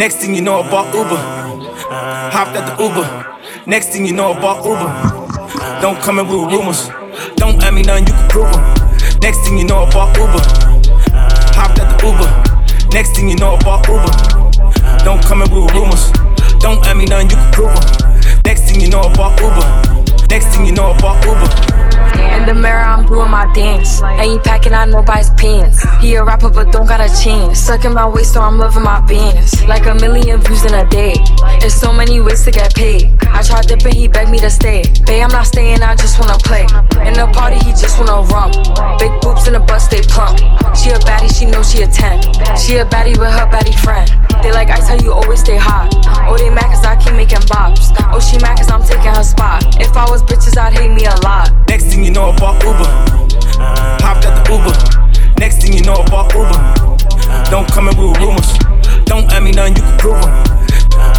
[0.00, 1.20] Next thing you know, I bought Uber.
[2.32, 3.66] Hopped at the Uber.
[3.66, 5.82] Next thing you know, I bought Uber.
[5.82, 6.88] Don't come in with rumors.
[7.36, 8.64] Don't add me none, you can prove them.
[9.20, 10.40] Next thing you know, I bought Uber.
[11.52, 12.88] Hopped at the Uber.
[12.94, 15.04] Next thing you know, I bought Uber.
[15.04, 16.10] Don't come in with rumors.
[16.60, 18.40] Don't add me none, you can prove them.
[18.46, 19.99] Next thing you know, I bought Uber.
[22.54, 24.02] The mirror, I'm doing my dance.
[24.02, 25.86] Ain't packing out nobody's pants.
[26.00, 27.60] He a rapper, but don't got a chance.
[27.60, 29.64] Sucking my waist, so I'm loving my bands.
[29.66, 31.14] Like a million views in a day.
[31.60, 33.16] There's so many ways to get paid.
[33.28, 34.82] I tried dipping, he begged me to stay.
[35.06, 36.66] Babe, I'm not staying, I just wanna play.
[37.06, 38.54] In the party, he just wanna rump.
[38.98, 40.38] Big boobs in the bus, they plump.
[40.74, 42.58] She a baddie, she knows she a 10.
[42.58, 44.10] She a baddie with her baddie friend.
[44.42, 45.92] They like ice, how you always stay hot.
[46.26, 47.94] Oh, they mad cause I keep making bops.
[48.10, 49.80] Oh, she mad cause I'm taking her spot.
[49.80, 50.89] If I was bitches, I'd hate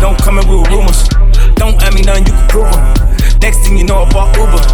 [0.02, 1.08] Don't come in with rumors.
[1.56, 3.40] Don't add me none, you can prove them.
[3.40, 4.66] Next thing you know, I bought Uber.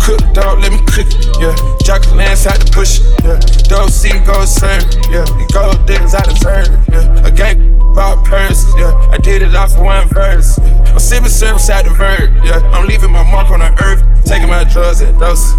[0.00, 1.08] Cook dog, let me cook
[1.40, 1.54] yeah.
[1.84, 3.40] Jock Lance out the bush, yeah.
[3.68, 5.24] Dope see go serve, yeah.
[5.24, 7.26] The gold diggers deserve it, yeah.
[7.26, 8.92] A gang about purse, yeah.
[9.12, 10.58] I did it off of one verse.
[10.58, 10.92] Yeah.
[10.92, 12.60] I'm sipping service out the verb, yeah.
[12.72, 15.54] I'm leaving my mark on the earth, taking my drugs at doses.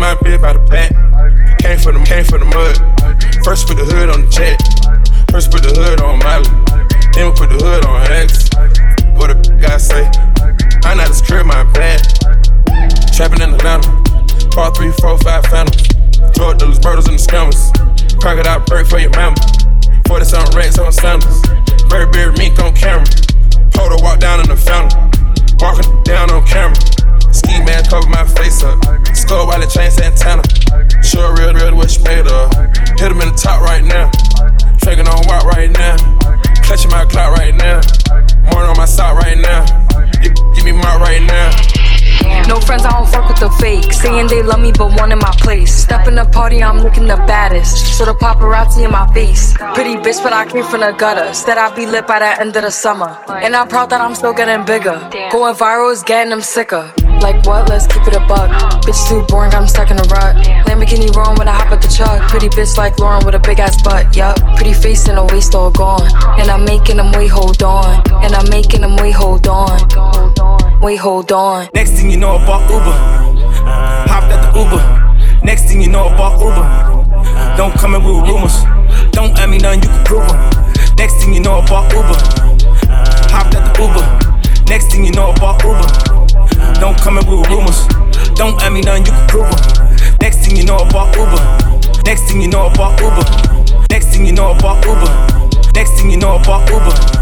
[0.00, 0.92] My bit by the pack,
[1.58, 2.76] came for the came for the mud.
[3.44, 3.67] First
[14.78, 15.88] three, four, five phantoms.
[16.38, 17.74] Drug dealers, murders, and the scammers.
[18.22, 19.34] Crocodile break for your mama.
[20.06, 21.42] 40 something racks on sandals.
[21.90, 23.04] Beard mink on camera.
[23.74, 24.94] Hold her walk down in the fountain.
[25.58, 26.78] Walking down on camera.
[27.34, 28.78] Ski man cover my face up.
[29.18, 30.46] Skull while the chain Santana.
[31.02, 32.54] Sure, real, real, what you made of.
[33.02, 34.06] Hit him in the top right now.
[34.78, 35.98] Taking on walk right now.
[36.62, 37.82] Clutching my clock right now.
[38.54, 39.66] More on my sock right now.
[40.22, 41.77] You, give me my right now.
[42.48, 43.92] No friends, I don't fuck with the fake.
[43.92, 45.74] Saying they love me, but one in my place.
[45.74, 47.98] Step in the party, I'm looking the baddest.
[47.98, 49.54] So the paparazzi in my face.
[49.74, 51.32] Pretty bitch, but I came from the gutter.
[51.34, 53.18] Said I'd be lit by the end of the summer.
[53.28, 54.98] And I'm proud that I'm still getting bigger.
[55.30, 56.92] Going viral is getting them sicker.
[57.20, 57.68] Like what?
[57.68, 58.50] Let's keep it a buck.
[58.82, 60.36] Bitch too boring, I'm stuck in a rut.
[60.66, 62.28] Lamborghini wrong when I hop at the truck.
[62.30, 64.16] Pretty bitch like Lauren with a big ass butt.
[64.16, 64.38] Yup.
[64.56, 66.08] Pretty face and a waist all gone.
[66.40, 68.00] And I'm making them wait, hold on.
[68.24, 69.78] And I'm making them wait, hold on.
[70.88, 71.68] Wait, hold on.
[71.74, 72.96] Next thing you know, I bought Uber.
[74.08, 75.44] Hopped at the Uber.
[75.44, 76.64] Next thing you know, I bought Uber.
[77.58, 78.64] Don't come in with rumors.
[79.12, 80.40] Don't add me none, you can prove them.
[80.96, 82.16] Next thing you know, I bought Uber.
[83.28, 84.64] Hopped at the Uber.
[84.72, 86.80] Next thing you know, I bought Uber.
[86.80, 87.84] Don't come in with rumors.
[88.32, 90.16] Don't add me none, you can prove them.
[90.22, 92.00] Next thing you know, I bought Uber.
[92.08, 93.84] Next thing you know, I bought Uber.
[93.92, 95.04] Next thing you know, I bought Uber.
[95.04, 95.68] Next thing you know, I bought Uber.
[95.76, 96.72] Next thing you know, I bought Uber.
[96.80, 97.17] Next thing you know, I bought Uber.